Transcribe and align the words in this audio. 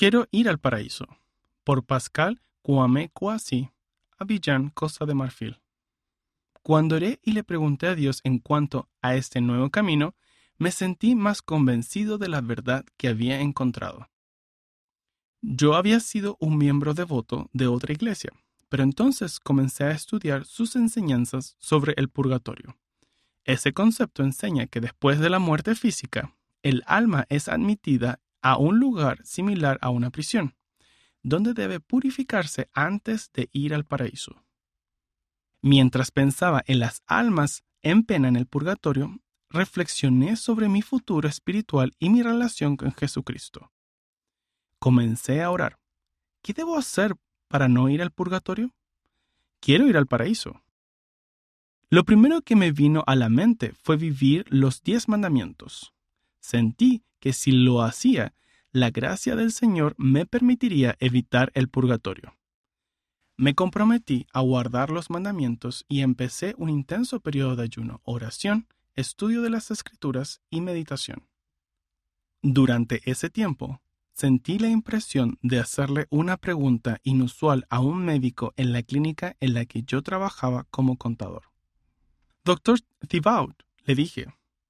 Quiero 0.00 0.28
ir 0.30 0.48
al 0.48 0.58
paraíso. 0.58 1.06
Por 1.62 1.84
Pascal 1.84 2.40
Kwame 2.62 3.10
Kwasi, 3.10 3.68
Abidjan, 4.16 4.70
Costa 4.70 5.04
de 5.04 5.12
Marfil. 5.12 5.60
Cuando 6.62 6.96
oré 6.96 7.20
y 7.22 7.32
le 7.32 7.44
pregunté 7.44 7.86
a 7.86 7.94
Dios 7.94 8.22
en 8.24 8.38
cuanto 8.38 8.88
a 9.02 9.14
este 9.14 9.42
nuevo 9.42 9.68
camino, 9.68 10.14
me 10.56 10.70
sentí 10.70 11.14
más 11.14 11.42
convencido 11.42 12.16
de 12.16 12.30
la 12.30 12.40
verdad 12.40 12.86
que 12.96 13.08
había 13.08 13.42
encontrado. 13.42 14.08
Yo 15.42 15.74
había 15.74 16.00
sido 16.00 16.38
un 16.40 16.56
miembro 16.56 16.94
devoto 16.94 17.50
de 17.52 17.66
otra 17.66 17.92
iglesia, 17.92 18.32
pero 18.70 18.84
entonces 18.84 19.38
comencé 19.38 19.84
a 19.84 19.90
estudiar 19.90 20.46
sus 20.46 20.76
enseñanzas 20.76 21.56
sobre 21.58 21.92
el 21.98 22.08
purgatorio. 22.08 22.74
Ese 23.44 23.74
concepto 23.74 24.22
enseña 24.22 24.66
que 24.66 24.80
después 24.80 25.20
de 25.20 25.28
la 25.28 25.40
muerte 25.40 25.74
física, 25.74 26.34
el 26.62 26.84
alma 26.86 27.26
es 27.28 27.48
admitida 27.48 28.18
a 28.42 28.56
un 28.56 28.78
lugar 28.78 29.24
similar 29.24 29.78
a 29.82 29.90
una 29.90 30.10
prisión, 30.10 30.56
donde 31.22 31.54
debe 31.54 31.80
purificarse 31.80 32.68
antes 32.72 33.30
de 33.32 33.48
ir 33.52 33.74
al 33.74 33.84
paraíso. 33.84 34.42
Mientras 35.62 36.10
pensaba 36.10 36.62
en 36.66 36.78
las 36.78 37.02
almas 37.06 37.64
en 37.82 38.04
pena 38.04 38.28
en 38.28 38.36
el 38.36 38.46
purgatorio, 38.46 39.20
reflexioné 39.50 40.36
sobre 40.36 40.68
mi 40.68 40.80
futuro 40.80 41.28
espiritual 41.28 41.92
y 41.98 42.08
mi 42.08 42.22
relación 42.22 42.76
con 42.76 42.92
Jesucristo. 42.92 43.72
Comencé 44.78 45.42
a 45.42 45.50
orar. 45.50 45.78
¿Qué 46.42 46.54
debo 46.54 46.78
hacer 46.78 47.16
para 47.48 47.68
no 47.68 47.88
ir 47.88 48.00
al 48.00 48.12
purgatorio? 48.12 48.74
Quiero 49.60 49.86
ir 49.88 49.96
al 49.96 50.06
paraíso. 50.06 50.62
Lo 51.90 52.04
primero 52.04 52.40
que 52.40 52.56
me 52.56 52.70
vino 52.70 53.02
a 53.06 53.16
la 53.16 53.28
mente 53.28 53.74
fue 53.82 53.96
vivir 53.96 54.46
los 54.48 54.82
diez 54.82 55.08
mandamientos. 55.08 55.92
Sentí 56.38 57.02
que 57.20 57.32
si 57.32 57.52
lo 57.52 57.82
hacía, 57.82 58.34
la 58.72 58.90
gracia 58.90 59.36
del 59.36 59.52
Señor 59.52 59.94
me 59.98 60.26
permitiría 60.26 60.96
evitar 61.00 61.50
el 61.54 61.68
purgatorio. 61.68 62.36
Me 63.36 63.54
comprometí 63.54 64.26
a 64.32 64.40
guardar 64.40 64.90
los 64.90 65.08
mandamientos 65.08 65.84
y 65.88 66.00
empecé 66.00 66.54
un 66.58 66.68
intenso 66.68 67.20
periodo 67.20 67.56
de 67.56 67.62
ayuno, 67.64 68.00
oración, 68.04 68.68
estudio 68.96 69.42
de 69.42 69.50
las 69.50 69.70
escrituras 69.70 70.42
y 70.50 70.60
meditación. 70.60 71.26
Durante 72.42 73.00
ese 73.10 73.30
tiempo, 73.30 73.80
sentí 74.12 74.58
la 74.58 74.68
impresión 74.68 75.38
de 75.40 75.58
hacerle 75.58 76.06
una 76.10 76.36
pregunta 76.36 77.00
inusual 77.02 77.66
a 77.70 77.80
un 77.80 78.04
médico 78.04 78.52
en 78.56 78.72
la 78.72 78.82
clínica 78.82 79.36
en 79.40 79.54
la 79.54 79.64
que 79.64 79.82
yo 79.82 80.02
trabajaba 80.02 80.64
como 80.70 80.96
contador. 80.96 81.44
Doctor 82.44 82.80
Thibaut, 83.08 83.62
le 83.84 83.94
dije, 83.94 84.26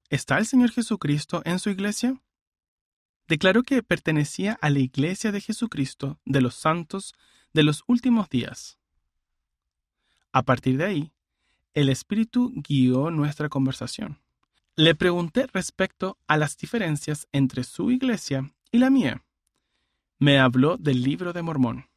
¿está 0.08 0.38
el 0.38 0.46
Señor 0.46 0.70
Jesucristo 0.70 1.42
en 1.44 1.58
su 1.58 1.70
iglesia? 1.70 2.20
Declaró 3.30 3.62
que 3.62 3.84
pertenecía 3.84 4.58
a 4.60 4.70
la 4.70 4.80
iglesia 4.80 5.30
de 5.30 5.40
Jesucristo 5.40 6.18
de 6.24 6.40
los 6.40 6.56
santos 6.56 7.14
de 7.52 7.62
los 7.62 7.84
últimos 7.86 8.28
días. 8.28 8.76
A 10.32 10.42
partir 10.42 10.76
de 10.78 10.84
ahí, 10.84 11.12
el 11.72 11.90
Espíritu 11.90 12.52
guió 12.56 13.12
nuestra 13.12 13.48
conversación. 13.48 14.20
Le 14.74 14.96
pregunté 14.96 15.46
respecto 15.46 16.18
a 16.26 16.36
las 16.36 16.56
diferencias 16.56 17.28
entre 17.30 17.62
su 17.62 17.92
iglesia 17.92 18.52
y 18.72 18.78
la 18.78 18.90
mía. 18.90 19.22
Me 20.18 20.40
habló 20.40 20.76
del 20.76 21.04
libro 21.04 21.32
de 21.32 21.42
Mormón. 21.42 21.88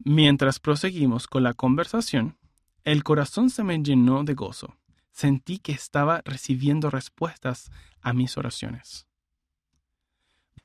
Mientras 0.00 0.58
proseguimos 0.58 1.28
con 1.28 1.44
la 1.44 1.54
conversación, 1.54 2.38
el 2.82 3.04
corazón 3.04 3.50
se 3.50 3.62
me 3.62 3.80
llenó 3.80 4.24
de 4.24 4.34
gozo. 4.34 4.76
Sentí 5.12 5.60
que 5.60 5.70
estaba 5.70 6.22
recibiendo 6.24 6.90
respuestas 6.90 7.70
a 8.00 8.12
mis 8.12 8.36
oraciones. 8.36 9.06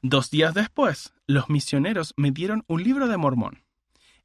Dos 0.01 0.29
días 0.29 0.53
después, 0.53 1.13
los 1.25 1.49
misioneros 1.49 2.13
me 2.17 2.31
dieron 2.31 2.63
un 2.67 2.83
libro 2.83 3.07
de 3.07 3.17
Mormón, 3.17 3.63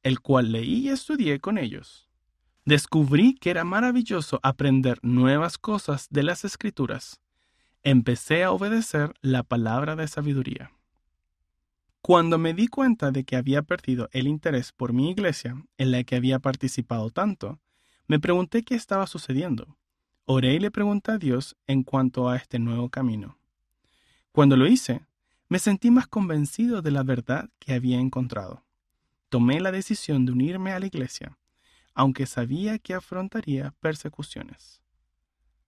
el 0.02 0.20
cual 0.20 0.52
leí 0.52 0.86
y 0.86 0.88
estudié 0.90 1.40
con 1.40 1.58
ellos. 1.58 2.08
Descubrí 2.64 3.34
que 3.34 3.50
era 3.50 3.64
maravilloso 3.64 4.38
aprender 4.42 4.98
nuevas 5.02 5.58
cosas 5.58 6.06
de 6.10 6.22
las 6.22 6.44
escrituras. 6.44 7.20
Empecé 7.82 8.44
a 8.44 8.52
obedecer 8.52 9.14
la 9.22 9.42
palabra 9.42 9.96
de 9.96 10.06
sabiduría. 10.06 10.70
Cuando 12.02 12.38
me 12.38 12.54
di 12.54 12.66
cuenta 12.68 13.10
de 13.10 13.24
que 13.24 13.36
había 13.36 13.62
perdido 13.62 14.08
el 14.12 14.26
interés 14.26 14.72
por 14.72 14.92
mi 14.92 15.10
iglesia, 15.10 15.64
en 15.78 15.90
la 15.90 16.04
que 16.04 16.16
había 16.16 16.38
participado 16.38 17.10
tanto, 17.10 17.60
me 18.06 18.18
pregunté 18.18 18.62
qué 18.62 18.74
estaba 18.74 19.06
sucediendo. 19.06 19.76
Oré 20.24 20.54
y 20.54 20.58
le 20.58 20.70
pregunté 20.70 21.12
a 21.12 21.18
Dios 21.18 21.56
en 21.66 21.82
cuanto 21.82 22.28
a 22.28 22.36
este 22.36 22.58
nuevo 22.58 22.88
camino. 22.88 23.38
Cuando 24.32 24.56
lo 24.56 24.66
hice, 24.66 25.02
me 25.50 25.58
sentí 25.58 25.90
más 25.90 26.06
convencido 26.06 26.80
de 26.80 26.92
la 26.92 27.02
verdad 27.02 27.50
que 27.58 27.74
había 27.74 27.98
encontrado. 27.98 28.64
Tomé 29.28 29.60
la 29.60 29.72
decisión 29.72 30.24
de 30.24 30.30
unirme 30.30 30.72
a 30.72 30.78
la 30.78 30.86
iglesia, 30.86 31.36
aunque 31.92 32.26
sabía 32.26 32.78
que 32.78 32.94
afrontaría 32.94 33.74
persecuciones. 33.80 34.80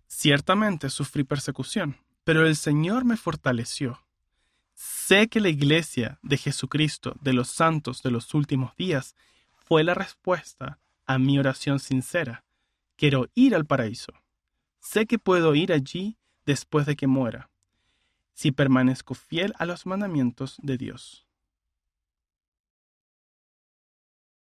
Ciertamente 0.06 0.88
sufrí 0.88 1.24
persecución, 1.24 1.96
pero 2.22 2.46
el 2.46 2.54
Señor 2.54 3.04
me 3.04 3.16
fortaleció. 3.16 4.06
Sé 4.72 5.26
que 5.26 5.40
la 5.40 5.48
iglesia 5.48 6.20
de 6.22 6.36
Jesucristo 6.36 7.16
de 7.20 7.32
los 7.32 7.48
santos 7.48 8.04
de 8.04 8.12
los 8.12 8.34
últimos 8.34 8.76
días 8.76 9.16
fue 9.52 9.82
la 9.82 9.94
respuesta 9.94 10.78
a 11.06 11.18
mi 11.18 11.40
oración 11.40 11.80
sincera. 11.80 12.44
Quiero 12.94 13.28
ir 13.34 13.56
al 13.56 13.66
paraíso. 13.66 14.12
Sé 14.78 15.06
que 15.06 15.18
puedo 15.18 15.56
ir 15.56 15.72
allí 15.72 16.18
después 16.46 16.86
de 16.86 16.94
que 16.94 17.08
muera, 17.08 17.50
si 18.34 18.52
permanezco 18.52 19.14
fiel 19.14 19.52
a 19.58 19.66
los 19.66 19.86
mandamientos 19.86 20.56
de 20.62 20.78
Dios. 20.78 21.26